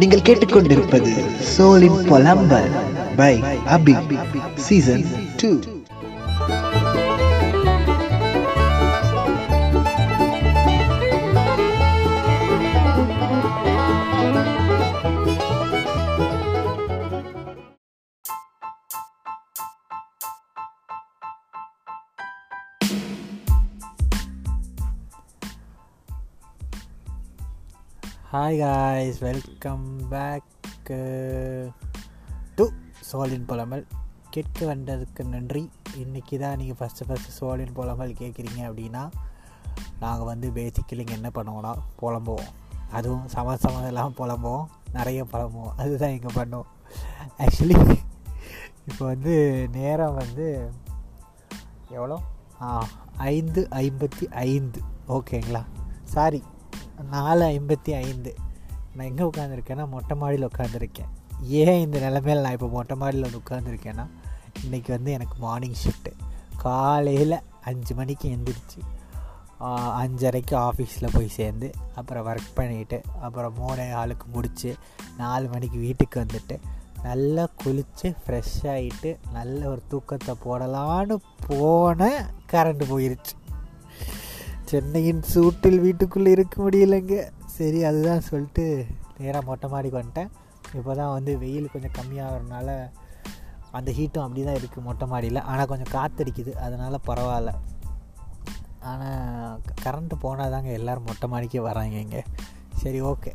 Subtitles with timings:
[0.00, 1.12] நீங்கள் கேட்டுக்கொண்டிருப்பது
[1.50, 2.70] சோலின் பொலம்பல்
[3.16, 3.34] by
[3.68, 3.94] Abi
[4.66, 5.04] season
[5.36, 5.50] two
[28.32, 30.42] hi guys welcome back
[32.54, 32.68] to
[33.12, 33.86] சோலின் புலமல்.
[34.30, 35.70] கேட்க வந்ததுக்கு நன்றி.
[35.96, 39.10] இன்றைக்கி தான் நீங்கள் ஃபஸ்ட்டு ஃபஸ்ட்டு சோலின் புலமல் கேட்குறீங்க அப்படின்னா
[40.00, 42.48] நாங்கள் வந்து பேசிக்கலிங்க என்ன பண்ணுவோன்னா புலம்புவோம்.
[42.90, 44.66] அதுவும் சம சம எல்லாம் புலம்புவோம்.
[44.92, 45.72] நிறைய புலம்புவோம்.
[45.76, 46.70] அதுதான் இங்கே பண்ணுவோம்.
[47.38, 47.96] ஆக்சுவலி
[48.88, 50.70] இப்போ வந்து நேரம் வந்து
[51.88, 52.20] எவ்வளோ?
[52.60, 54.80] ஆ ஐந்து ஐம்பத்தி ஐந்து.
[55.08, 55.64] ஓகேங்களா
[56.04, 56.42] சாரி
[57.08, 58.36] நாலு ஐம்பத்தி ஐந்து.
[58.94, 61.10] நான் எங்கே உட்காந்துருக்கேன்னா மொட்டை மாடியில் உட்காந்துருக்கேன்
[61.48, 64.06] ஏன் இந்த நிலமையில் நான் இப்போ மொட்டை மாடியில் ஒன்று உட்காந்துருக்கேன்னா
[64.64, 66.12] இன்றைக்கி வந்து எனக்கு மார்னிங் ஷிஃப்ட்டு
[66.56, 68.80] காலையில் அஞ்சு மணிக்கு எழுந்திரிச்சு
[69.92, 74.76] அஞ்சரைக்கு ஆஃபீஸில் போய் சேர்ந்து அப்புறம் ஒர்க் பண்ணிவிட்டு அப்புறம் மூணு ஆளுக்கு முடித்து
[75.16, 76.58] நாலு மணிக்கு வீட்டுக்கு வந்துட்டு
[77.02, 83.32] நல்லா குளித்து ஃப்ரெஷ் ஆகிட்டு நல்ல ஒரு தூக்கத்தை போடலான்னு போன கரண்ட் போயிருச்சு.
[84.68, 87.16] சென்னையின் சூட்டில் வீட்டுக்குள்ளே இருக்க முடியலைங்க.
[87.56, 88.64] சரி அதுதான் சொல்லிட்டு
[89.20, 90.30] நேராக மொட்டை மாடிக்கு வந்துட்டேன்.
[90.78, 92.68] இப்போ தான் வந்து வெயில் கொஞ்சம் கம்மியாகிறதுனால
[93.78, 95.40] அந்த ஹீட்டும் அப்படி தான் இருக்குது மொட்டை மாடியில்.
[95.50, 97.52] ஆனால் கொஞ்சம் காற்றடிக்குது அதனால் பரவாயில்ல.
[98.90, 102.22] ஆனால் கரண்ட்டு போனால் தாங்க எல்லோரும் மொட்டை மாடிக்கே வராங்க இங்கே
[102.82, 103.32] சரி ஓகே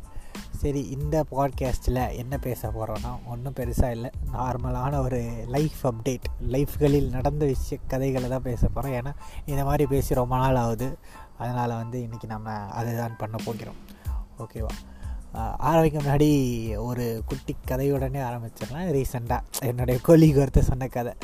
[0.60, 4.10] சரி இந்த பாட்காஸ்ட்டில் என்ன பேச போகிறோன்னா ஒன்றும் பெருசாக இல்லை.
[4.32, 9.12] நார்மலான ஒரு லைஃப் அப்டேட் லைஃப்களில் நடந்த விஷய கதைகளை தான் பேச போகிறோம் ஏன்னா
[9.46, 10.88] இந்த மாதிரி பேசி ரொம்ப நாள் ஆகுது.
[11.38, 13.80] அதனால் வந்து இன்றைக்கி நம்ம அதுதான் பண்ண போகிறோம்.
[14.38, 14.74] ஓகேவா
[15.68, 16.30] ஆரம்பிக்க முன்னாடி
[16.78, 18.86] ஒரு குட்டி கதையுடனே ஆரம்பிச்சிடலாம்.
[18.96, 21.14] ரீசெண்டாக என்னுடைய கொலிக்கு ஒருத்தர் சொன்ன கதை.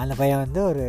[0.00, 0.86] அந்த பையன் வந்து ஒரு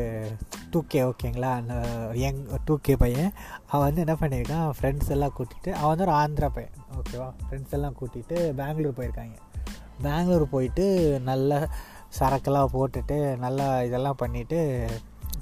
[0.71, 1.75] டூ கே ஓகேங்களா அந்த
[2.13, 3.31] யங் டூ கே பையன்.
[3.67, 4.71] அவன் வந்து என்ன பண்ணியிருக்கான்?
[4.79, 6.73] ஃப்ரெண்ட்ஸ் எல்லாம் கூட்டிகிட்டு அவன் வந்து ஒரு ஆந்திரா பையன்.
[6.99, 9.35] ஓகேவா ஃப்ரெண்ட்ஸ் எல்லாம் கூட்டிகிட்டு பெங்களூர் போயிருக்காங்க.
[10.01, 10.85] பெங்களூர் போயிட்டு
[11.23, 11.69] நல்ல
[12.19, 14.87] சரக்கெல்லாம் போட்டுட்டு நல்லா இதெல்லாம் பண்ணிவிட்டு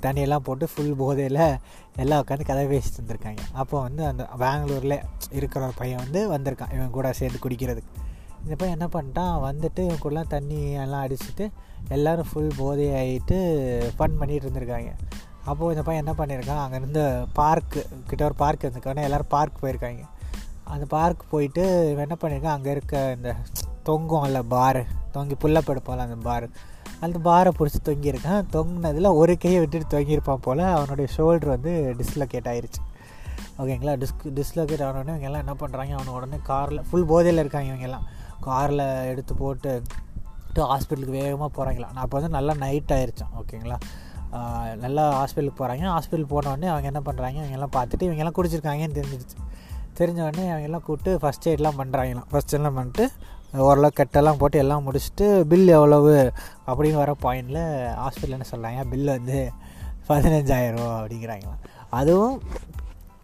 [0.01, 1.57] தண்ணியெல்லாம் போட்டு ஃபுல் போதையில்
[1.95, 3.37] எல்லாம் உட்காந்து கதை பேசிட்டு இருந்திருக்காங்க.
[3.53, 4.99] அப்போ வந்து அந்த பெங்களூரில்
[5.31, 6.73] இருக்கிற ஒரு பையன் வந்து வந்திருக்கான்.
[6.73, 7.93] இவன் கூட சேர்ந்து குடிக்கிறதுக்கு.
[8.43, 9.35] இந்த பையன் என்ன பண்ணிட்டான்?
[9.47, 11.45] வந்துட்டு இவன் கூடலாம் தண்ணி எல்லாம் அடிச்சுட்டு
[11.89, 13.37] எல்லோரும் ஃபுல் போதையாகிட்டு
[13.97, 14.91] ஃபன் பண்ணிகிட்டு இருந்திருக்காங்க.
[15.45, 17.03] அப்போது இந்த பையன் என்ன பண்ணியிருக்கான் அங்கேருந்து
[17.39, 19.01] பார்க்கு கிட்ட ஒரு பார்க் இருந்திருக்கானே.
[19.01, 20.03] எல்லோரும் பார்க் போயிருக்காங்க.
[20.63, 23.35] அந்த பார்க் போயிட்டு இவன் என்ன பண்ணியிருக்கான் அங்கே இருக்க இந்த
[23.83, 26.49] தொங்கும் இல்லை பாரு தொங்கி புல்லப்படுப்போம்ல அந்த பாரு
[26.99, 28.45] அந்த பாரை பிடிச்சி தொங்கியிருக்கான்.
[28.53, 32.81] தொங்கினதில் ஒரு கையை விட்டுட்டு தொங்கியிருப்பான் போல் அவனுடைய ஷோல்டர் வந்து டிஸ்லொகேட் ஆயிடுச்சு
[33.57, 38.07] ஓகேங்களா டிஸ்க் டிஸ்லொகேட் ஆனோடனே இவங்க எல்லாம் என்ன பண்ணுறாங்க அவனை உடனே காரில் ஃபுல் போதையில் இருக்காங்க இவங்கெல்லாம்
[38.39, 39.81] காரில் எடுத்து போட்டு
[40.71, 43.77] ஹாஸ்பிட்டலுக்கு வேகமாக போகிறாங்களா நான் அப்போ வந்து நல்லா நைட் ஆயிடுச்சான் ஓகேங்களா?
[44.83, 49.37] நல்லா ஹாஸ்பிட்டலுக்கு போகிறாங்க ஹாஸ்பிட்டல் போனோடனே அவங்க என்ன பண்ணுறாங்க இவங்கெல்லாம் பார்த்துட்டு இவங்கெல்லாம் குடிச்சிருக்காங்கன்னு தெரிஞ்சிருச்சு.
[49.99, 53.05] தெரிஞ்சவொடனே அவங்கெல்லாம் கூப்பிட்டு ஃபஸ்ட் எய்ட்லாம் பண்ணுறாங்களாம் ஃபஸ்ட் எல்லாம் பண்ணிட்டு
[53.67, 56.15] ஓரளவு கட்டெல்லாம் போட்டு எல்லாம் முடிச்சுட்டு பில் எவ்வளவு
[56.67, 57.61] அப்படின்னு வர பாயிண்டில்
[58.03, 59.37] ஹாஸ்பிட்டல் என்ன சொல்கிறாங்க பில் வந்து
[60.09, 61.61] பதினஞ்சாயிரம் அப்படிங்கிறாங்களாம்.
[61.89, 62.35] அதுவும்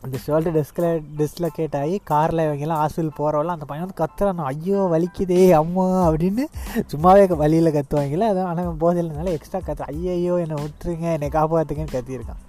[0.06, 0.85] அந்த ஷோல்டர் டிஸ்கில
[1.19, 6.45] டிஸ்லொகேட் ஆகி காரில் இவங்கெல்லாம் ஹாஸ்பிட்டல் போகிறவெல்லாம் அந்த பையன் வந்து கத்துறான் ஐயோ வலிக்குதே அம்மா அப்படின்னு.
[6.91, 8.29] சும்மாவே வழியில் கத்துவாங்கல்ல.
[8.31, 12.41] அதான் ஆனால் போதில்னால எக்ஸ்ட்ரா கத்து ஐயையோ என்னை விட்டுருங்க என்னை காப்பாற்றுங்கன்னு கத்தியிருக்கான்.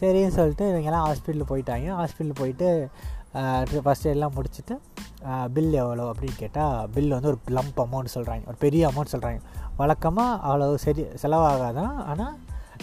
[0.00, 1.86] சரின்னு சொல்லிட்டு இவங்கெல்லாம் ஹாஸ்பிட்டல் போயிட்டாங்க.
[2.00, 2.68] ஹாஸ்பிட்டல் போயிட்டு
[3.86, 4.74] ஃபஸ்ட் எல்லாம் முடிச்சுட்டு
[5.54, 9.40] பில் எவ்வளோ அப்படின்னு கேட்டால் பில் வந்து ஒரு லம்ப் அமௌண்ட் சொல்கிறாங்க ஒரு பெரிய அமௌண்ட் சொல்கிறாங்க
[9.80, 11.96] வழக்கமாக அவ்வளோ சரி செலவாகாதான்.
[12.12, 12.34] ஆனால்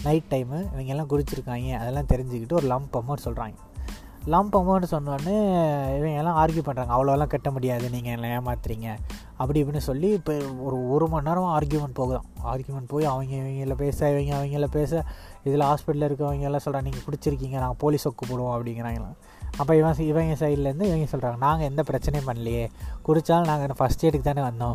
[0.04, 3.54] நைட் டைமு இவங்கெல்லாம் குறிச்சிருக்காங்க அதெல்லாம் தெரிஞ்சுக்கிட்டு ஒரு லம்ப் அமௌண்ட் சொல்கிறாங்க
[4.26, 5.36] லம்ப் அமௌண்ட் சொன்னோடனே
[5.98, 8.96] இவங்க எல்லாம் ஆர்கியூ பண்ணுறாங்க அவ்வளோலாம் கட்ட முடியாது நீங்கள் என்ன ஏமாத்துறீங்க.
[9.38, 12.24] அப்படி இப்படின்னு சொல்லி இப்போ ஒரு ஒரு மணி நேரம் ஆர்கியூமெண்ட் போகுதான்.
[12.46, 15.04] ஆர்கியூமெண்ட் போய் அவங்க இவங்கள பேச இவங்க அவங்கள பேச
[15.44, 19.16] இதில் ஹாஸ்பிட்டலில் இருக்கவங்க எல்லாம் சொல்கிறாங்க நீங்கள் குடிச்சிருக்கீங்க நாங்கள் போலீஸ் ஒக்கு போடுவோம் அப்படிங்கிறாங்களாம்
[19.58, 22.68] அப்போ இவன் இவங்க சைட்லேருந்து இவங்க சொல்கிறாங்க நாங்கள் எந்த பிரச்சனையும் பண்ணலையே
[23.08, 24.74] குடித்தாலும் நாங்கள் ஃபஸ்ட் எய்டுக்கு தானே வந்தோம்.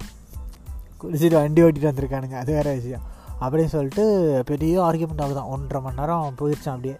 [1.02, 3.18] குடிச்சிட்டு வண்டி ஓட்டிகிட்டு வந்திருக்கானுங்க அது வேறு விஷயம்.
[3.40, 5.46] அப்படின்னு சொல்லிட்டு பெரிய ஆர்கியூமெண்ட் ஆகுதான்.
[5.46, 6.96] ஒன்றரை மணி நேரம் போயிடுச்சான் அப்படியே.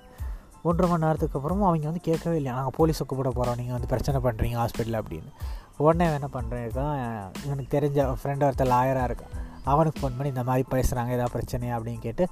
[0.63, 2.59] ஒன்றரை மணி நேரத்துக்கு அப்புறமும் அவங்க வந்து கேட்கவே இல்லையா?
[2.59, 5.33] நாங்கள் போலீஸை கூப்பிட போகிறோம் நீங்கள் வந்து பிரச்சனை பண்ணுறீங்க ஹாஸ்பிட்டலில் அப்படின்னு.
[5.77, 7.31] உடனே என்ன பண்ணுறேன் இருக்கான்?
[7.45, 9.50] எனக்கு தெரிஞ்ச ஃப்ரெண்டு ஒருத்தர் லாயராக இருக்கான்.
[9.65, 12.27] அவனுக்கு ஃபோன் பண்ணி இந்த மாதிரி பேசுகிறாங்க ஏதாவது பிரச்சனையா அப்படின்னு கேட்டு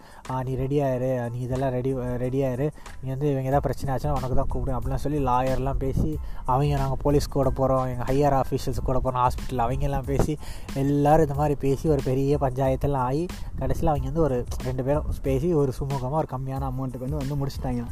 [0.45, 2.71] நீ ரெடியாயிரு நீ இதெல்லாம் ரெடி ரெடியாயிரு
[3.03, 6.99] நீ வந்து இவங்க ஏதாவது பிரச்சனை ஆச்சுன்னா உனக்கு தான் கூப்பிடும் அப்படிலாம் சொல்லி லாயர்லாம் பேசி அவங்க நாங்கள்
[7.03, 10.39] போலீஸ் கூட போகிறோம் எங்கள் ஹையர் ஆஃபீஷியல்ஸ் கூட போகிறோம் ஹாஸ்பிட்டல் அவங்கெல்லாம் பேசி
[10.75, 13.27] எல்லோரும் இந்த மாதிரி பேசி ஒரு பெரிய பஞ்சாயத்தெல்லாம் ஆகி
[13.59, 17.85] கடைசியில் அவங்க வந்து ஒரு ரெண்டு பேரும் பேசி ஒரு சுமூகமாக ஒரு கம்மியான அமௌண்ட்டுக்கு வந்து வந்து முடிச்சிட்டாங்க.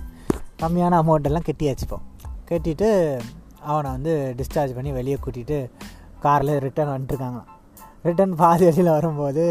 [0.63, 2.05] கம்மியான அமௌண்ட்டெல்லாம் கட்டியாச்சுப்போம்
[2.51, 3.21] கட்டிட்டு
[3.61, 5.71] அவனை வந்து டிஸ்சார்ஜ் பண்ணி வெளியே கூட்டிகிட்டு
[6.21, 7.56] காரில் ரிட்டர்ன் வந்துட்டுருக்காங்களாம்
[8.07, 9.45] ரிட்டன் பாதி வழியில் வரும்போது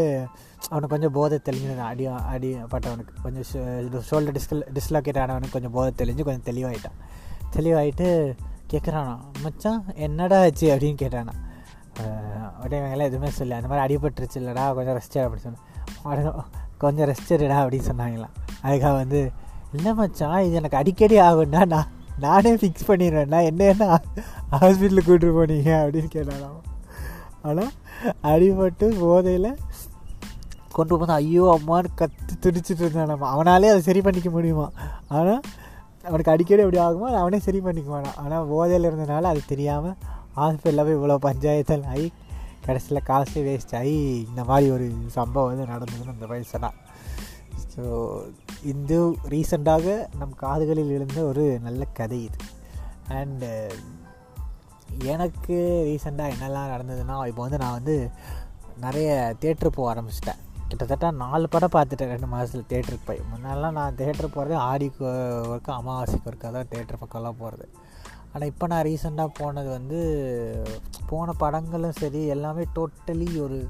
[0.68, 3.44] அவனுக்கு கொஞ்சம் போதை தெளிஞ்சு அடி அடி பட்டவனுக்கு கொஞ்சம்
[4.10, 6.96] ஷோல்டர் டிஸ்கல் டிஸ்லோகேட் ஆனவனுக்கு கொஞ்சம் போதை தெளிஞ்சு கொஞ்சம் தெளிவாயிட்டான்.
[7.56, 8.08] தெளிவாயிட்டு
[8.72, 10.76] கேட்குறானா மச்சான் என்னடா ஆச்சு?
[10.76, 11.34] அப்படின்னு கேட்டானா.
[12.64, 16.44] உடனே இவங்கெல்லாம் எதுவுமே சொல்லி அந்த மாதிரி அடிபட்டுருச்சு இல்லைடா கொஞ்சம் ரெஸ்ட் அப்படின்னு சொன்னேன்.
[16.78, 18.34] கொஞ்சம் ரெஸ்ட் எடுடா அப்படின்னு சொன்னாங்களாம்.
[18.62, 19.32] அதுக்காக வந்து
[19.72, 21.88] இல்லை மச்சான் இது எனக்கு அடிக்கடி ஆகும்னா நான்
[22.18, 24.00] நானே ஃபிக்ஸ் பண்ணிடுவேன்னா என்ன என்ன
[24.52, 25.70] ஹாஸ்பிட்டலுக்கு கூப்பிட்டு போனீங்க?
[25.84, 26.65] அப்படின்னு கேட்டாலாம்
[27.48, 27.72] ஆனால்
[28.22, 29.50] அடிபட்டு போதையில்
[30.72, 33.28] கொண்டு போனால் ஐயோ அம்மான்னு கற்று துடிச்சிட்டு இருந்தான் நம்ம.
[33.34, 34.66] அவனாலே அதை சரி பண்ணிக்க முடியுமா?
[35.08, 35.40] ஆனால்
[36.02, 37.06] அவனுக்கு அடிக்கடி எப்படி ஆகுமோ?
[37.06, 38.10] அதை அவனே சரி பண்ணிக்குவானா?
[38.16, 39.96] ஆனால் போதையில் இருந்தனால அது தெரியாமல்
[40.36, 42.12] ஹாஸ்பிட்டலில் போய் இவ்வளோ பஞ்சாயத்தில் ஆகி
[42.66, 43.96] கடைசியில் காசு வேஸ்ட் ஆகி
[44.28, 46.46] இந்த மாதிரி ஒரு சம்பவம் வந்து நடந்ததுன்னு அந்த மாதிரி
[47.74, 47.84] ஸோ
[48.62, 48.98] இது
[49.28, 49.86] ரீசெண்டாக
[50.18, 52.38] நம் காதுகளில் எழுந்த ஒரு நல்ல கதை இது.
[53.08, 53.50] அண்டு
[55.12, 55.56] எனக்கு
[55.88, 58.10] ரீசெண்டாக என்னெல்லாம் நடந்ததுன்னா இப்போ வந்து நான் வந்து
[58.80, 60.40] நிறைய தேட்ரு போக ஆரம்பிச்சிட்டேன்.
[60.68, 63.20] கிட்டத்தட்ட நாலு படம் பார்த்துட்டேன் ரெண்டு மாதத்தில் தேட்டருக்கு போய்.
[63.32, 65.04] முன்னாடிலாம் நான் தேட்டர் போகிறது ஆடிக்கு
[65.52, 67.66] ஒர்க்கு அமாவாசைக்கு ஒர்க்கு தான் தேட்டர் பக்கம்லாம் போகிறது
[68.32, 69.98] ஆனால் இப்போ நான் ரீசெண்டாக போனது வந்து
[71.06, 73.68] போன படங்களும் சரி எல்லாமே டோட்டலி ஒரு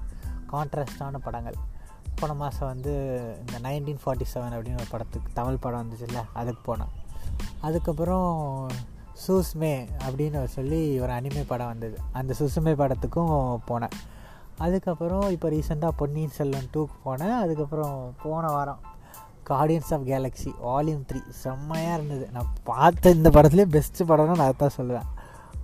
[0.53, 1.59] கான்ட்ராஸ்டான படங்கள்.
[2.21, 2.93] போன மாதம் வந்து
[3.41, 6.93] இந்த நைன்டீன் ஃபார்ட்டி செவன் அப்படின்னு ஒரு படத்துக்கு தமிழ் படம் வந்துச்சுல்ல அதுக்கு போனேன்.
[7.61, 8.31] அதுக்கப்புறம்
[9.25, 9.75] சூஸ்மே
[10.05, 11.97] அப்படின்னு சொல்லி ஒரு அனிமே படம் வந்தது.
[12.19, 13.33] அந்த சுசுமே படத்துக்கும்
[13.71, 13.97] போனேன்.
[14.65, 17.35] அதுக்கப்புறம் இப்போ ரீசெண்டாக பொன்னியின் செல்வன் டூக்கு போனேன்.
[17.45, 18.83] அதுக்கப்புறம் போன வாரம்
[19.51, 22.25] Guardians of Galaxy volume three செம்மையாக இருந்தது.
[22.37, 25.11] நான் பார்த்த இந்த படத்துலேயே பெஸ்ட்டு படம்னு நான் தான் சொல்லுவேன்.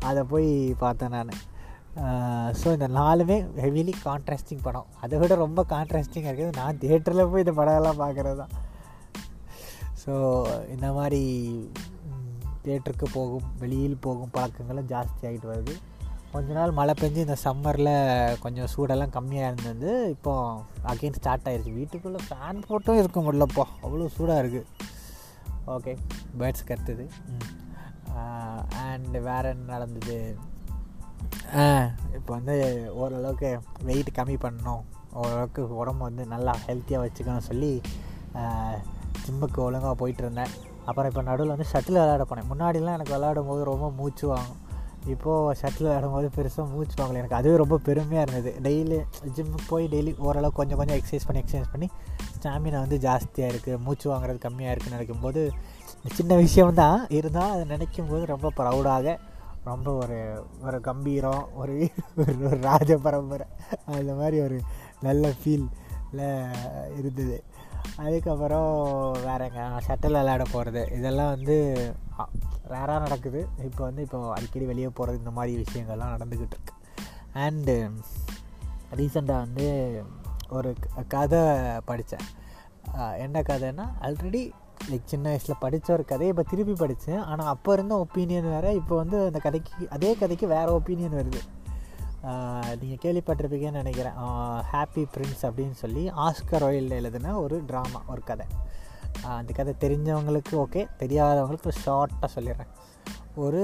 [0.08, 0.50] அதை போய்
[0.84, 1.32] பார்த்தேன் நான்.
[2.60, 4.90] ஸோ இந்த நாலுமே ஹெவிலி கான்ட்ராஸ்டிங் படம்.
[5.04, 6.58] அதை விட ரொம்ப கான்ட்ராஸ்டிங்காக இருக்குது.
[6.60, 8.54] நான் தேட்டரில் போய் இந்த படம்லாம் பார்க்குறது தான்.
[10.02, 10.12] ஸோ
[10.75, 11.25] இந்த மாதிரி
[12.64, 15.75] தேட்டருக்கு போகும் வெளியில் போகும் பழக்கங்களும் ஜாஸ்தி ஆகிட்டு வருது.
[16.35, 17.91] கொஞ்ச நாள் மழை பெஞ்சு இந்த சம்மரில்
[18.44, 19.91] கொஞ்சம் சூடெல்லாம் கம்மியாக இருந்தது.
[20.14, 20.32] இப்போ
[20.93, 23.67] அகெயின் ஸ்டார்ட் ஆகிருச்சு வீட்டுக்குள்ளே ஃபேன் போட்டும் இருக்க முடியலப்பா.
[23.85, 24.91] அவ்வளோ சூடாக இருக்குது
[25.75, 25.93] ஓகே
[26.38, 27.05] பேர்ட்ஸ் கற்றுது
[28.85, 30.17] அண்டு வேறு என்ன நடந்தது?
[32.19, 32.56] இப்போ வந்து
[33.03, 33.50] ஓரளவுக்கு
[33.88, 34.82] வெயிட் கம்மி பண்ணணும்.
[35.20, 37.73] ஓரளவுக்கு உடம்பு வந்து நல்லா ஹெல்த்தியாக வச்சுக்கணும் சொல்லி
[39.25, 40.53] ஜிம்முக்கு ஒழுங்காக போயிட்டு இருந்தேன்.
[40.87, 42.49] அப்புறம் இப்போ நடுவில் வந்து ஷட்டில் விளையாட போனேன்.
[42.52, 44.61] முன்னாடிலாம் எனக்கு விளையாடும் போது ரொம்ப மூச்சு வாங்கும்.
[45.12, 47.20] இப்போது ஷட்டில் விளையாடும் போது பெருசாக மூச்சு வாங்கலை.
[47.23, 48.50] எனக்கு அதுவே ரொம்ப பெருமையாக இருந்தது.
[48.67, 48.99] டெய்லி
[49.37, 51.88] ஜிம்முக்கு போய் டெய்லி ஓரளவு கொஞ்சம் கொஞ்சம் எக்ஸசைஸ் பண்ணி எக்ஸசைஸ் பண்ணி
[52.37, 55.43] ஸ்டாமினா வந்து ஜாஸ்தியாக இருக்குது மூச்சு வாங்குறது கம்மியாக இருக்குதுன்னு நினைக்கும் போது
[56.19, 57.00] சின்ன விஷயம் தான்.
[57.19, 59.17] இருந்தால் அதை நினைக்கும் போது ரொம்ப ப்ரௌடாக
[59.64, 60.17] ரொம்ப ஒரு
[60.67, 61.75] ஒரு கம்பீரம் ஒரு
[62.46, 63.46] ஒரு ராஜ பரம்பரை.
[63.99, 64.56] அந்த மாதிரி ஒரு
[65.06, 66.25] நல்ல ஃபீலில்
[66.99, 67.37] இருந்தது.
[68.00, 68.70] அதுக்கப்புறம்
[69.26, 71.56] வேறங்க ஷட்டில் விளையாட போகிறது இதெல்லாம் வந்து
[72.72, 73.40] ரேராக நடக்குது.
[73.68, 76.74] இப்போ வந்து இப்போ அடிக்கடி வெளியே போகிறது இந்த மாதிரி விஷயங்கள்லாம் நடந்துக்கிட்டு இருக்கு.
[77.44, 77.76] அண்டு
[79.00, 79.66] ரீசெண்டாக வந்து
[80.56, 80.70] ஒரு
[81.14, 81.42] கதை
[81.90, 82.26] படித்தேன்
[83.24, 84.42] என்ன கதைன்னா ஆல்ரெடி
[84.90, 88.94] லைக் சின்ன வயசில் படித்த ஒரு கதையை இப்போ திருப்பி படித்தேன் ஆனால் அப்போ இருந்த ஒப்பீனியன் வேறு இப்போ
[89.02, 91.42] வந்து அந்த கதைக்கு அதே கதைக்கு வேறு ஒப்பீனியன் வருது.
[92.80, 94.19] நீங்கள் கேள்விப்பட்டிருப்பீங்கன்னு நினைக்கிறேன்.
[94.72, 98.46] ஹாப்பி பிரின்ஸ் அப்படின்னு சொல்லி ஆஸ்கர் ஒயில்டு எழுதின ஒரு ட்ராமா ஒரு கதை.
[99.38, 102.70] அந்த கதை தெரிஞ்சவங்களுக்கு ஓகே தெரியாதவங்களுக்கு ஷார்ட்டாக சொல்லிடுறேன்.
[103.44, 103.62] ஒரு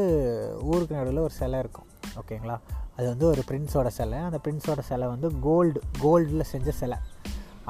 [0.70, 1.88] ஊருக்கு நடுவில் ஒரு சிலை இருக்கும்
[2.20, 2.56] ஓகேங்களா
[2.96, 4.18] அது வந்து ஒரு பிரின்ஸோட சிலை.
[4.28, 6.98] அந்த பிரின்ஸோட சிலை வந்து கோல்டு கோல்டில் செஞ்ச சிலை.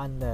[0.05, 0.25] அந்த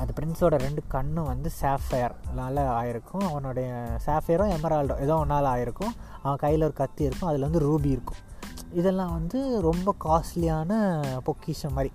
[0.00, 3.24] அந்த பிரின்ஸோட ரெண்டு கண்ணும் வந்து சாஃபயர்னால ஆயிருக்கும்.
[3.30, 3.70] அவனுடைய
[4.06, 5.94] சாஃபயரும் எமரால்டோ ஏதோ ஒன்றால் ஆயிருக்கும்.
[6.22, 7.30] அவன் கையில் ஒரு கத்தி இருக்கும்.
[7.30, 8.20] அதில் வந்து ரூபி இருக்கும்.
[8.80, 10.72] இதெல்லாம் வந்து ரொம்ப காஸ்ட்லியான
[11.26, 11.90] பொக்கிஷம் மாதிரி.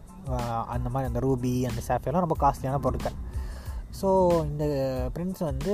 [0.76, 3.18] அந்த மாதிரி அந்த ரூபி அந்த சாஃபியெல்லாம் ரொம்ப காஸ்ட்லியான பொருட்கள்.
[4.00, 4.08] ஸோ
[4.50, 4.66] இந்த
[5.16, 5.74] பிரின்ஸ் வந்து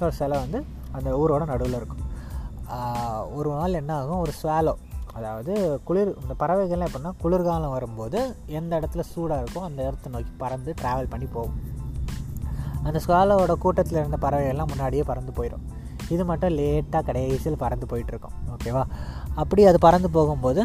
[0.00, 0.60] ஒரு சிலை வந்து
[0.96, 2.04] அந்த ஊரோட நடுவில் இருக்கும்.
[3.38, 4.22] ஒரு நாள் என்ன ஆகும்?
[4.24, 4.74] ஒரு ஸ்வாலோ
[5.18, 5.52] அதாவது
[5.88, 8.18] குளிர் இந்த பறவைகள்லாம் எப்படின்னா குளிர்காலம் வரும்போது
[8.58, 11.56] எந்த இடத்துல சூடாக இருக்கோ அந்த இடத்த நோக்கி பறந்து ட்ராவல் பண்ணி போகும்.
[12.88, 15.64] அந்த ஸ்வாலோட கூட்டத்தில் இருந்த பறவைகள்லாம் முன்னாடியே பறந்து போயிடும்.
[16.14, 18.84] இது மட்டும் லேட்டாக கடைசியில் பறந்து போயிட்டுருக்கோம் ஓகேவா
[19.34, 20.62] அப்படி அது பறந்து போகும்போது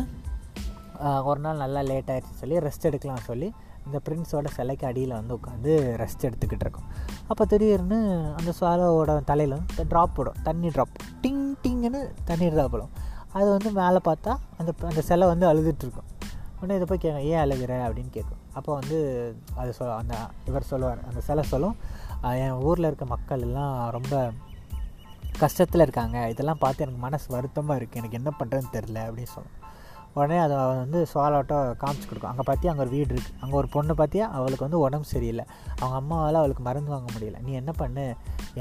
[1.30, 3.48] ஒரு நாள் நல்லா லேட் ஆகிடுச்சு சொல்லி ரெஸ்ட் எடுக்கலாம் சொல்லி
[3.86, 5.72] இந்த பிரின்ஸோட சிலைக்கு அடியில் வந்து உட்காந்து
[6.02, 6.88] ரெஸ்ட் எடுத்துக்கிட்டு இருக்கோம்.
[7.28, 7.98] அப்போ திடீர்னு
[8.38, 10.38] அந்த ஸ்வாலோவோட தலையில் வந்து ட்ராப் போடும்.
[10.48, 12.94] தண்ணி ட்ராப் டிங் டிங்குன்னு தண்ணி ட்ராப் போடும்.
[13.38, 16.10] அது வந்து மேலே பார்த்தா அந்த அந்த சிலை வந்து அழுதுட்டுருக்கும்
[16.60, 17.72] உடனே இதை போய் கேட்க ஏன் அழுகிற?
[17.88, 18.42] அப்படின்னு கேட்கும்.
[18.58, 18.98] அப்போ வந்து
[19.62, 20.16] அது சொல் அந்த
[20.50, 21.76] இவர் சொல்லுவார் அந்த சிலை சொல்லும்
[22.44, 24.14] என் ஊரில் இருக்க மக்கள் எல்லாம் ரொம்ப
[25.44, 26.18] கஷ்டத்தில் இருக்காங்க.
[26.34, 29.56] இதெல்லாம் பார்த்து எனக்கு மனசு வருத்தமாக இருக்குது எனக்கு என்ன பண்ணுறதுன்னு தெரில அப்படின்னு சொல்லும்
[30.20, 32.30] உடனே அதை வந்து சோலாட்டோ காமிச்சு கொடுக்கும்.
[32.32, 35.46] அங்கே பார்த்தியா அங்கே ஒரு வீடு இருக்குது அங்கே ஒரு பொண்ணு பார்த்தியா அவளுக்கு வந்து உடம்பு சரியில்லை.
[35.80, 37.40] அவங்க அம்மாவால் அவளுக்கு மருந்து வாங்க முடியல.
[37.48, 38.06] நீ என்ன பண்ணு?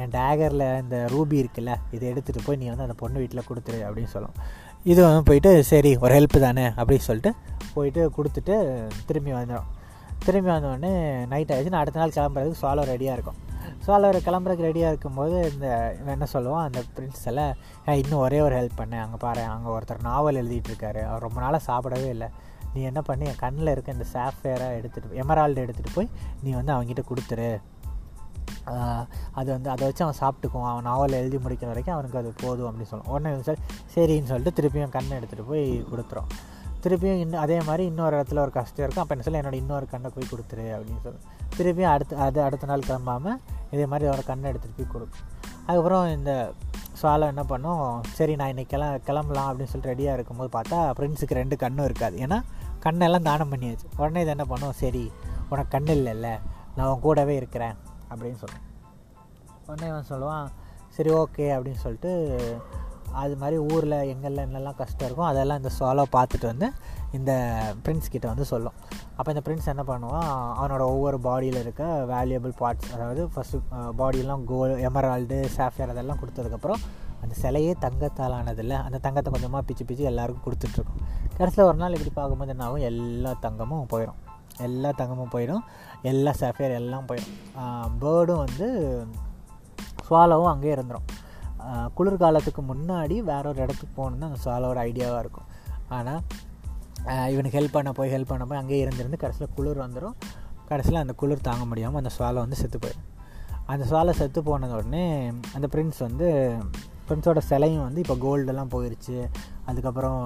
[0.00, 4.12] என் டேகரில் இந்த ரூபி இருக்குல்ல இதை எடுத்துகிட்டு போய் நீ வந்து அந்த பொண்ணு வீட்டில் கொடுத்துரு அப்படின்னு
[4.16, 4.35] சொல்லும்.
[4.93, 7.33] இது வந்து போயிட்டு சரி ஒரு ஹெல்ப் தானே அப்படின்னு சொல்லிட்டு
[7.76, 8.57] போயிட்டு கொடுத்துட்டு
[9.11, 9.71] திரும்பி வந்துடும்
[10.26, 10.93] திரும்பி வந்தோடனே
[11.33, 13.40] நைட் ஆகிடுச்சு நான் அடுத்த நாள் கிளம்புறதுக்கு சோலோ ரெடியாக இருக்கும்.
[13.85, 15.67] ஸோ அவர் கிளம்புறதுக்கு ரெடியாக இருக்கும்போது இந்த
[16.14, 17.53] என்ன சொல்லுவான் அந்த பிரின்ஸ் எல்லாம்
[18.03, 21.62] இன்னும் ஒரே ஒரு ஹெல்ப் பண்ணேன் அங்கே பாரு அங்கே ஒருத்தர் நாவல் எழுதிட்டு இருக்காரு அவர் ரொம்ப நாளாக
[21.69, 22.29] சாப்பிடவே இல்லை.
[22.75, 23.25] நீ என்ன பண்ணி?
[23.33, 26.09] என் கண்ணில் இருக்க இந்த சாஃப்ட்வேரை எடுத்துகிட்டு எமரால்டு எடுத்துகிட்டு போய்
[26.45, 27.50] நீ வந்து அவங்ககிட்ட கொடுத்துரு.
[29.41, 30.73] அது வந்து அதை வச்சு அவன் சாப்பிட்டுக்குவான்.
[30.73, 33.62] அவன் நாவல் எழுதி முடிக்கிற வரைக்கும் அவனுக்கு அது போதும் அப்படின்னு சொல்லுவான் உடனே இவன் சரி
[33.95, 36.31] சரின்னு சொல்லிட்டு திருப்பியும் கண்ணை எடுத்துகிட்டு போய் கொடுத்துரும்.
[36.85, 39.03] திருப்பியும் இன்னும் அதே மாதிரி இன்னொரு இடத்துல ஒரு கஷ்டம் இருக்கும்.
[39.03, 41.21] அப்போ என்ன சொல்ல என்னோட இன்னொரு கண்ணை போய் கொடுத்துரு அப்படின்னு சொல்லி.
[41.57, 43.38] திருப்பியும் அடுத்து அது அடுத்த நாள் கிளம்பாமல்
[43.75, 45.25] இதே மாதிரி ஒரு கண்ணை எடுத்துகிட்டு போய் கொடுக்கும்
[45.67, 46.33] அதுக்கப்புறம் இந்த
[47.00, 47.85] சுவாலம் என்ன பண்ணும்
[48.19, 52.17] சரி நான் இன்றைக்கி கிள கிளம்பலாம் அப்படின்னு சொல்லிட்டு ரெடியாக இருக்கும்போது பார்த்தா ஃப்ரெண்ட்ஸுக்கு ரெண்டு கண்ணும் இருக்காது.
[52.25, 52.38] ஏன்னா
[52.85, 53.87] கண்ணெல்லாம் தானம் பண்ணியாச்சு.
[54.00, 55.05] உடனே இது என்ன பண்ணும் சரி
[55.50, 56.29] உனக்கு கண் இல்லைல்ல
[56.76, 57.75] நான் உன் கூடவே இருக்கிறேன்
[58.11, 58.64] அப்படின்னு சொல்லுவேன்
[59.67, 60.49] உடனே அவன் சொல்லுவான்
[60.97, 62.12] சரி ஓகே அப்படின்னு சொல்லிட்டு
[63.23, 66.68] அது மாதிரி ஊரில் எங்கெல்லாம் என்னெல்லாம் கஷ்டம் இருக்கும் அதெல்லாம் இந்த சோலோ பார்த்துட்டு வந்து
[67.18, 67.33] இந்த
[67.85, 68.76] பிரின்ஸ் கிட்ட வந்து சொல்லும்.
[69.18, 70.28] அப்போ இந்த பிரின்ஸ் என்ன பண்ணுவான்
[70.59, 73.61] அவனோட ஒவ்வொரு பாடியில் இருக்க வேல்யூபிள் பார்ட்ஸ் அதாவது ஃபஸ்ட்டு
[74.00, 76.83] பாடியெல்லாம் கோல் எமரால்டு சாஃபியர் அதெல்லாம் கொடுத்ததுக்கப்புறம்
[77.23, 81.02] அந்த சிலையே தங்கத்தால் ஆனதில்ல அந்த தங்கத்தை கொஞ்சமாக பிச்சு பிச்சு எல்லாருக்கும் கொடுத்துட்ருக்கோம்.
[81.38, 82.85] கடைசியில் ஒரு நாள் இப்படி பார்க்கும்போது என்ன ஆகும்?
[82.90, 84.18] எல்லா தங்கமும் போயிடும்.
[84.66, 85.62] எல்லா தங்கமும் போயிடும்.
[86.11, 87.37] எல்லா சஃபேர் எல்லாம் போயிடும்.
[88.02, 88.66] பேர்டும் வந்து
[90.06, 91.06] சுவாலவும் அங்கேயே இருந்துடும்
[91.99, 95.49] குளிர்காலத்துக்கு முன்னாடி வேற ஒரு இடத்துக்கு போகணுன்னு அந்த ஒரு ஐடியாவாக இருக்கும்.
[95.97, 96.23] ஆனால்
[97.33, 100.16] இவனுக்கு ஹெல்ப் பண்ண போய் ஹெல்ப் பண்ண போய் அங்கேயே இருந்திருந்து கடைசியில் குளிர் வந்துடும்
[100.68, 103.11] கடைசியில் அந்த குளிர் தாங்க முடியாமல் அந்த சுவாலை வந்து செத்து போயிடும்
[103.73, 105.04] அந்த சுவாலை செத்து போனது உடனே
[105.56, 106.28] அந்த பிரின்ஸ் வந்து
[107.09, 109.16] பிரின்ஸோட சிலையும் வந்து இப்போ கோல்டெல்லாம் போயிடுச்சு
[109.71, 110.21] அதுக்கப்புறம்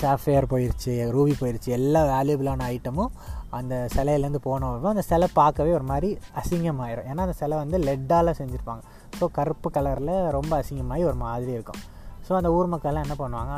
[0.00, 3.12] சாஃப்ட்வேர் போயிடுச்சு ரூபி போயிடுச்சு எல்லா வேல்யூபிளான ஐட்டமும்
[3.58, 6.08] அந்த சிலையிலேருந்து போனவங்க அந்த சிலை பார்க்கவே ஒரு மாதிரி
[6.40, 7.06] அசிங்கமாயிரும்.
[7.10, 8.82] ஏன்னா அந்த சிலை வந்து லெட்டால் செஞ்சுருப்பாங்க.
[9.18, 11.80] ஸோ கருப்பு கலரில் ரொம்ப அசிங்கமாகி ஒரு மாதிரி இருக்கும்.
[12.26, 13.54] ஸோ அந்த ஊர் மக்கள்லாம் என்ன பண்ணுவாங்க?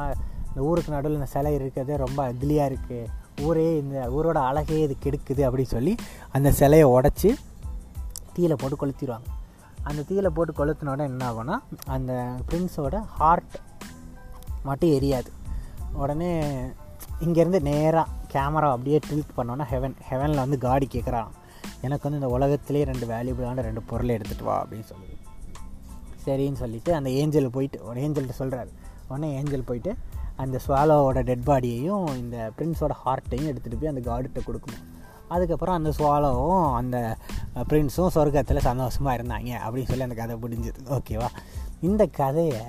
[0.48, 3.08] இந்த ஊருக்கு நடுவில் இந்த சிலை இருக்கிறதே ரொம்ப அக்லியாக இருக்குது
[3.46, 5.92] ஊரே இந்த ஊரோட அழகே இது கெடுக்குது அப்படின்னு சொல்லி
[6.36, 7.30] அந்த சிலையை உடச்சி
[8.34, 9.28] தீயில போட்டு கொளுத்திடுவாங்க.
[9.88, 12.12] அந்த தீயில போட்டு கொளுத்தினோட என்ன ஆகும்னா அந்த
[12.48, 13.56] பிரின்ஸோட ஹார்ட்
[14.62, 15.30] மட்டும் எரியாது.
[16.02, 16.30] உடனே
[17.24, 21.30] இங்கேருந்து நேராக கேமரா அப்படியே ட்ரில்ட் பண்ணோன்னா ஹெவன் ஹெவனில் வந்து காடி கேட்குறான்
[21.86, 25.16] எனக்கு வந்து இந்த உலகத்திலே ரெண்டு வேல்யூபிளான ரெண்டு பொருளை எடுத்துகிட்டு வா அப்படின்னு சொல்லுது.
[26.26, 28.70] சரின்னு சொல்லிவிட்டு அந்த ஏஞ்சல் போயிட்டு ஒரு ஏஞ்சல்கிட்ட சொல்கிறாரு
[29.08, 29.92] உடனே ஏஞ்சல் போயிட்டு
[30.36, 34.86] அந்த ஸ்வாலோவோட டெட் பாடியையும் இந்த பிரின்ஸோட ஹார்ட்டையும் எடுத்துகிட்டு போய் அந்த கார்டுகிட்ட கொடுக்கணும்.
[35.28, 37.16] அதுக்கப்புறம் அந்த ஸ்வாலோவும் அந்த
[37.68, 40.80] பிரின்ஸும் சொர்க்கத்தில் சந்தோஷமாக இருந்தாங்க அப்படின்னு சொல்லி அந்த கதை முடிஞ்சது.
[40.88, 41.28] ஓகேவா
[41.80, 42.62] இந்த கதையை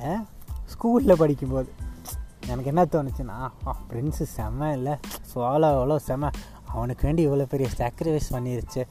[0.73, 1.69] ஸ்கூலில் படிக்கும்போது
[2.47, 3.37] எனக்கு என்ன தோணுச்சுன்னா
[3.89, 4.93] பிரின்ஸு செம்ம இல்லை.
[5.33, 6.29] சோலோ செம.
[6.73, 8.81] அவனுக்கு வேண்டி இவ்வளோ பெரிய சாக்ரிஃபைஸ் பண்ணிருச்சு.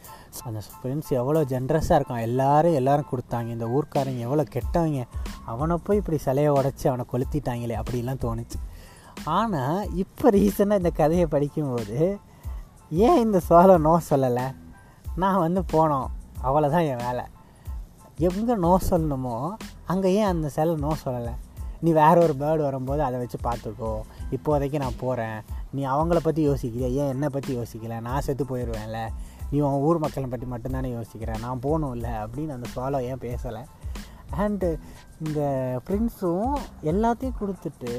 [0.45, 2.27] அந்த ஃப்ரெண்ட்ஸ் எவ்வளோ ஜென்ரஸாக இருக்கான்.
[2.29, 3.49] எல்லாரும் எல்லாரும் கொடுத்தாங்க.
[3.57, 5.03] இந்த ஊர்க்காரங்க எவ்வளோ கெட்டவங்க.
[5.45, 8.59] அவனை போய் இப்படி சிலையை உடச்சி அவனை கொளுத்திட்டாங்களே அப்படிலாம் தோணுச்சு.
[9.25, 11.99] ஆனால் இப்போ ரீசனாக இந்த கதையை படிக்கும்போது
[12.91, 14.47] ஏன் இந்த சோலை நோ சொல்லலை?
[15.17, 16.09] நான் வந்து போனோம்.
[16.43, 17.25] அவ்வளோதான் என் வேலை.
[18.29, 19.37] எங்கே நோ சொல்லணுமோ
[19.85, 21.35] அங்கே ஏன் அந்த சிலை நோ சொல்லலை?
[21.85, 23.93] நீ வேற ஒரு பேர்டு வரும்போது அதை வச்சு பார்த்துக்கோ.
[24.37, 25.39] இப்போதைக்கு நான் போகிறேன்
[25.73, 28.01] நீ அவங்கள பற்றி யோசிக்கிற ஏன் என்னை பற்றி யோசிக்கல?
[28.01, 29.01] நான் செத்து போயிடுவேன்ல
[29.51, 31.31] நீ உன் ஊர் மக்களை பற்றி மட்டும்தானே யோசிக்கிற?
[31.39, 33.63] நான் போகணும்ல அப்படின்னு அந்த ஃபாலோ ஏன் பேசலை.
[34.39, 34.69] அண்டு
[35.27, 35.41] இந்த
[35.85, 37.93] ஃப்ரெண்ட்ஸும் எல்லாத்தையும் கொடுத்துட்டு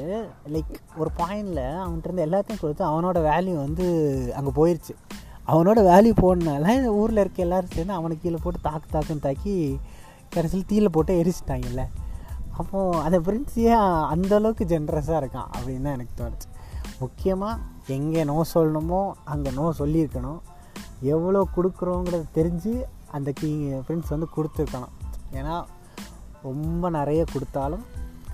[0.52, 3.86] லைக் ஒரு பாயிண்டில் அவன்கிட்ட இருந்து எல்லாத்தையும் கொடுத்து அவனோட வேல்யூ வந்து
[4.36, 4.94] அங்கே போயிடுச்சு
[5.46, 9.54] அவனோட வேல்யூ போனனால இந்த ஊரில் இருக்க எல்லோரும் சேர்ந்து அவனை கீழே போட்டு தாக்கு தாக்குன்னு தாக்கி
[10.28, 11.84] கடைசியில் தீயில போட்டு எரிச்சிட்டாங்கல்ல.
[12.56, 16.48] அப்போது அந்த ஃப்ரெண்ட்ஸ் ஏன் அந்தளவுக்கு ஜென்ரஸாக இருக்கான் அப்படின்னு தான் எனக்கு தோணுச்சு.
[17.02, 17.60] முக்கியமாக
[17.96, 20.40] எங்கே நோ சொல்லணுமோ அங்கே நோ சொல்லியிருக்கணும்.
[21.14, 22.72] எவ்வளோ கொடுக்குறோங்கிறத தெரிஞ்சு
[23.16, 23.50] அந்த கீ
[23.84, 24.94] ஃப்ரெண்ட்ஸ் வந்து கொடுத்துருக்கணும்.
[25.38, 25.56] ஏன்னா
[26.48, 27.84] ரொம்ப நிறைய கொடுத்தாலும்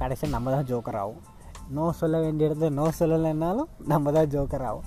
[0.00, 1.22] கடைசியாக நம்ம தான் ஜோக்கர் ஆகும்.
[1.76, 4.86] நோ சொல்ல வேண்டிய இடத்துல நோ சொல்லலைன்னாலும் நம்ம தான் ஜோக்கர் ஆகும்.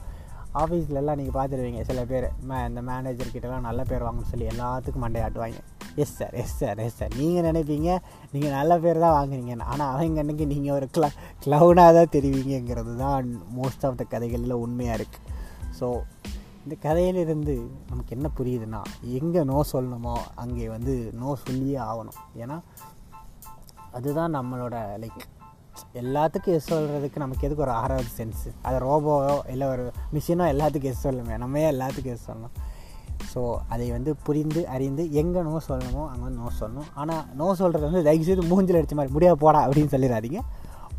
[0.61, 5.59] ஆஃபீஸில் எல்லாம் நீங்கள் பார்த்துருவீங்க சில பேர் மே இந்த மேனேஜர்கிட்டலாம் நல்ல பேர் வாங்கணும்னு சொல்லி எல்லாத்துக்கும் மண்டையாட்டுவாங்க.
[5.95, 7.97] Yes sir yes sir yes sir நீங்கள் நினைப்பீங்க
[8.31, 11.09] நீங்கள் நல்ல பேர் தான் வாங்குறீங்கன்னு ஆனால் அவங்க அன்றைக்கி நீங்கள் ஒரு க்ள
[11.45, 15.39] க்ளவுனாக தான் தெரிவிங்கிறது தான் மோஸ்ட் ஆஃப் த கதைகளில் உண்மையாக இருக்குது
[15.79, 16.01] ஸோ
[16.63, 22.19] இந்த கதையிலிருந்து நமக்கு என்ன புரியுதுன்னா எங்கே நோ சொல்லணுமோ அங்கே வந்து நோ சொல்லியே ஆகணும்.
[22.35, 22.61] ஏன்னா
[23.91, 25.21] அதுதான் நம்மளோட லைக்
[25.93, 31.07] எல்லாத்துக்கும் எஸ் சொல்கிறதுக்கு நமக்கு எதுக்கு ஒரு ஆறாவது சென்ஸு அது ரோபோவோ இல்லை ஒரு மிஷினோ எல்லாத்துக்கும் எஸ்
[31.07, 32.55] சொல்லுமே நம்ம எல்லாத்துக்கும் எஸ் சொல்லணும்?
[33.33, 33.41] ஸோ
[33.73, 36.89] அதை வந்து புரிந்து அறிந்து எங்கே நோ சொல்லணுமோ அங்கே வந்து நோ சொல்லணும்.
[37.01, 40.41] ஆனால் நோ சொல்கிறது வந்து தயவுசெய்து மூஞ்சில் அடித்த மாதிரி முடியாது போடா அப்படின்னு சொல்லிடாதீங்க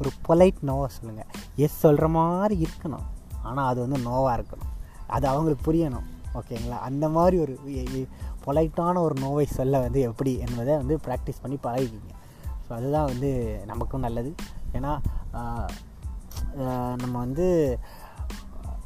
[0.01, 1.29] ஒரு பொலைட் நோவை சொல்லுங்கள்
[1.65, 3.07] எஸ் சொல்கிற மாதிரி இருக்கணும்.
[3.49, 4.71] ஆனால் அது வந்து நோவாக இருக்கணும்.
[5.17, 6.09] அது அவங்களுக்கு புரியணும்.
[6.39, 7.55] ஓகேங்களா அந்த மாதிரி ஒரு
[8.45, 12.13] பொலைட்டான ஒரு நோவை சொல்ல வந்து எப்படி என்பதை வந்து ப்ராக்டிஸ் பண்ணி பழகிக்கிங்க.
[12.67, 13.31] ஸோ அதுதான் வந்து
[13.71, 14.31] நமக்கும் நல்லது.
[14.77, 14.93] ஏன்னா
[17.03, 17.47] நம்ம வந்து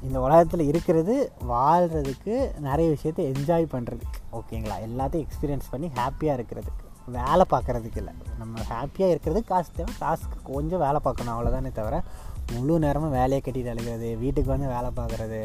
[0.07, 1.15] இந்த உலகத்தில் இருக்கிறது
[1.53, 2.35] வாழ்கிறதுக்கு
[2.67, 6.83] நிறைய விஷயத்த என்ஜாய் பண்ணுறதுக்கு ஓகேங்களா எல்லாத்தையும் எக்ஸ்பீரியன்ஸ் பண்ணி ஹாப்பியாக இருக்கிறதுக்கு.
[7.17, 8.13] வேலை பார்க்குறதுக்கு இல்லை.
[8.39, 9.93] நம்ம ஹாப்பியாக இருக்கிறது காசு தேவை.
[10.05, 11.97] காசுக்கு கொஞ்சம் வேலை பார்க்கணும் அவ்வளோதானே தவிர
[12.53, 15.41] முழு நேரமும் வேலையை கட்டிட்டு அழுகிறது வீட்டுக்கு வந்து வேலை பார்க்குறது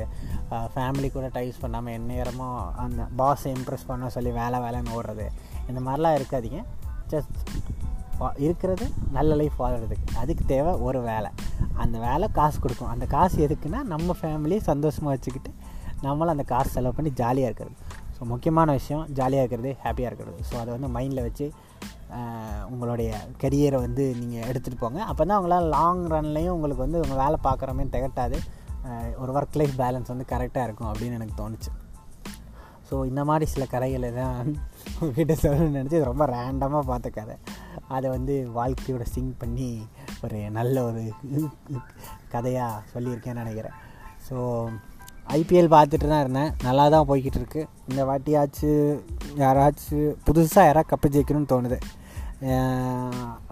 [0.73, 5.27] ஃபேமிலி கூட டைஸ் பண்ணாமல் என் நேரமும் அந்த பாஸை இம்ப்ரெஸ் பண்ண சொல்லி வேலை வேலைன்னு ஓடுறது
[5.69, 6.61] இந்த மாதிரிலாம் இருக்காதிங்க.
[7.13, 7.37] ஜஸ்ட்
[8.45, 8.85] இருக்கிறது
[9.17, 11.29] நல்ல லைஃப் வாழ்கிறதுக்கு அதுக்கு தேவை ஒரு வேலை.
[11.83, 12.91] அந்த வேலை காசு கொடுக்கும்.
[12.93, 15.51] அந்த காசு எதுக்குன்னா நம்ம ஃபேமிலியை சந்தோஷமாக வச்சுக்கிட்டு
[16.05, 17.75] நம்மளும் அந்த காசு செலவு பண்ணி ஜாலியாக இருக்கிறது.
[18.15, 20.39] ஸோ முக்கியமான விஷயம் ஜாலியாக இருக்கிறது ஹாப்பியாக இருக்கிறது.
[20.49, 21.47] ஸோ அதை வந்து மைண்டில் வச்சு
[22.73, 23.11] உங்களுடைய
[23.41, 24.99] கெரியரை வந்து நீங்கள் எடுத்துகிட்டு போங்க.
[25.11, 28.39] அப்போ தான் உங்களால் லாங் ரன்லேயும் உங்களுக்கு வந்து உங்கள் வேலை பார்க்குறமே திகட்டாது.
[29.21, 31.71] ஒரு ஒர்க் லைஃப் பேலன்ஸ் வந்து கரெக்டாக இருக்கும் அப்படின்னு எனக்கு தோணுச்சு.
[32.87, 34.47] ஸோ இந்த மாதிரி சில கதைகளை தான்
[34.99, 37.35] உங்ககிட்ட சொல்லணும்னு நினச்சி ரொம்ப ரேண்டமாக பார்த்த கதை.
[37.95, 39.69] அதை வந்து வாழ்க்கையோட சிங் பண்ணி
[40.25, 41.03] ஒரு நல்ல ஒரு
[42.33, 43.77] கதையாக சொல்லியிருக்கேன்னு நினைக்கிறேன்.
[44.27, 44.35] ஸோ
[45.37, 46.53] ஐபிஎல் பார்த்துட்டு தான் இருந்தேன்.
[46.67, 47.61] நல்லா தான் போய்கிட்டு இருக்கு.
[47.89, 49.01] இந்த வாட்டியாச்சும்
[49.43, 51.79] யாராச்சும் புதுசாக யாராவது கப்பு ஜெயிக்கணும்னு தோணுது.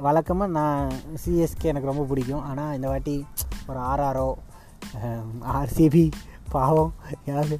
[0.05, 2.45] வழக்கமாக நான் சிஎஸ்கே எனக்கு ரொம்ப பிடிக்கும்.
[2.49, 3.15] ஆனால் இந்த வாட்டி
[3.69, 4.29] ஒரு ஆர்ஆர்ஓ
[5.57, 6.05] ஆர்சிபி
[6.55, 6.93] பாவம்
[7.31, 7.57] யாரு?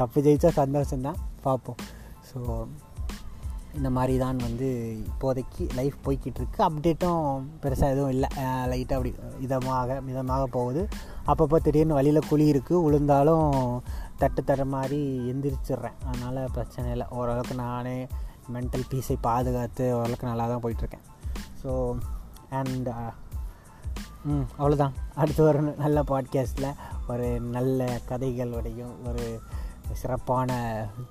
[0.00, 1.20] கப்பு ஜெயித்தா சந்தோஷம்தான்.
[1.46, 1.80] பார்ப்போம்.
[2.28, 2.38] ஸோ
[3.76, 4.68] இந்த மாதிரி தான் வந்து
[5.08, 6.60] இப்போதைக்கு லைஃப் போய்கிட்டுருக்கு.
[6.68, 7.24] அப்டேட்டும்
[7.62, 8.28] பெருசாக எதுவும் இல்லை.
[8.72, 9.12] லைட்டாக அப்படி
[9.46, 10.82] இதமாக மிதமாக போகுது.
[11.26, 13.48] அப்பப்போ திடீர்னு வழியில் குழி இருக்குது விழுந்தாலும்
[14.18, 15.00] தட்டு தர மாதிரி
[15.32, 15.98] எந்திரிச்சிடுறேன்.
[16.06, 17.08] அதனால் பிரச்சனை இல்லை.
[17.10, 17.98] ஓரளவுக்கு நானே
[18.54, 21.04] மென்டல் பீஸை பாதுகாத்து ஓரளவுக்கு நல்லா தான் போயிட்டுருக்கேன்
[21.62, 21.72] ஸோ
[22.50, 22.88] அண்ட்
[24.24, 26.68] ம் அவ்வளோதான் அடுத்து ஒரு நல்ல பாட்காஸ்ட்டில்
[27.08, 29.24] ஒரு நல்ல கதைகளுடையும் ஒரு
[30.00, 30.50] சிறப்பான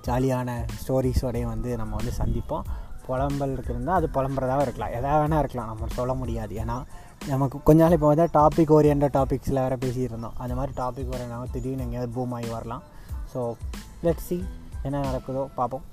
[0.06, 0.50] ஜாலியான
[0.80, 2.64] ஸ்டோரிஸோடையும் வந்து நம்ம வந்து சந்திப்போம்.
[3.06, 4.92] புலம்பல் இருக்குதுன்னா அது புலம்புறதாக இருக்கலாம்.
[4.92, 5.66] எதாவது வேணால் இருக்கலாம்.
[5.66, 6.54] நம்ம சொல்ல முடியாது.
[6.54, 6.76] ஏன்னா
[7.26, 10.36] நமக்கு கொஞ்ச நாள் இப்போ வந்து டாபிக் ஓரியன்ட் டாபிக்ஸில் வேறு பேசிகிட்டு இருந்தோம்.
[10.36, 12.82] அந்த மாதிரி டாபிக் ஓரியனாக திடீர்னு எங்கேயாவது பூம் ஆகி வரலாம்.
[13.34, 13.40] ஸோ
[14.02, 14.38] லெட் சி
[14.82, 15.84] என்ன நடக்குதோ பார்ப்போம்.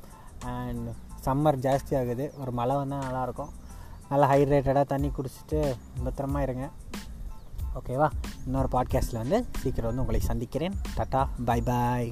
[0.45, 0.87] அண்ட்
[1.25, 2.33] சம்மர் ஜாஸ்தி ஆகுது.
[2.41, 3.51] ஒரு மழை வந்தால் நல்லாயிருக்கும்
[4.09, 5.59] நல்லா ஹைட்ரேட்டடாக தண்ணி குடிச்சிட்டு
[6.05, 6.69] பத்திரமா இருங்க.
[7.79, 8.09] ஓகேவா
[8.45, 10.75] இன்னொரு பாட்காஸ்ட்டில் வந்து சீக்கிரம் வந்து உங்களை சந்திக்கிறேன்.
[10.97, 12.11] டாட்டா பாய் பாய்